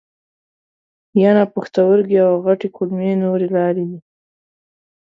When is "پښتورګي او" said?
1.53-2.33